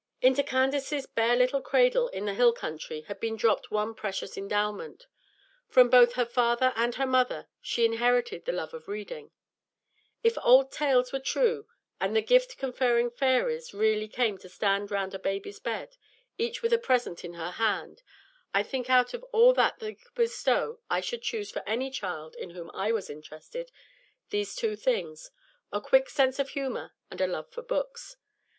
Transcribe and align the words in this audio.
Into 0.19 0.41
Candace's 0.41 1.05
bare 1.05 1.35
little 1.35 1.61
cradle 1.61 2.07
in 2.07 2.25
the 2.25 2.33
hill 2.33 2.53
country 2.53 3.01
had 3.01 3.19
been 3.19 3.35
dropped 3.35 3.69
one 3.69 3.93
precious 3.93 4.35
endowment. 4.35 5.05
From 5.69 5.91
both 5.91 6.13
her 6.13 6.25
father 6.25 6.73
and 6.75 6.95
her 6.95 7.05
mother 7.05 7.49
she 7.61 7.85
inherited 7.85 8.45
the 8.45 8.51
love 8.51 8.73
of 8.73 8.87
reading. 8.87 9.29
If 10.23 10.39
old 10.41 10.71
tales 10.71 11.11
were 11.13 11.19
true, 11.19 11.67
and 11.99 12.15
the 12.15 12.23
gift 12.23 12.57
conferring 12.57 13.11
fairies 13.11 13.75
really 13.75 14.07
came 14.07 14.39
to 14.39 14.49
stand 14.49 14.89
round 14.89 15.13
a 15.13 15.19
baby's 15.19 15.59
bed, 15.59 15.97
each 16.35 16.63
with 16.63 16.73
a 16.73 16.79
present 16.79 17.23
in 17.23 17.33
her 17.35 17.51
hand, 17.51 18.01
I 18.55 18.63
think 18.63 18.89
out 18.89 19.13
of 19.13 19.21
all 19.25 19.53
that 19.53 19.77
they 19.77 19.93
could 19.93 20.15
bestow 20.15 20.79
I 20.89 20.99
should 21.01 21.21
choose 21.21 21.51
for 21.51 21.61
any 21.69 21.91
child 21.91 22.33
in 22.37 22.49
whom 22.49 22.71
I 22.73 22.91
was 22.91 23.07
interested, 23.11 23.71
these 24.31 24.55
two 24.55 24.75
things, 24.75 25.29
a 25.71 25.79
quick 25.79 26.09
sense 26.09 26.39
of 26.39 26.49
humor 26.49 26.95
and 27.11 27.21
a 27.21 27.27
love 27.27 27.51
for 27.51 27.61
books. 27.61 28.17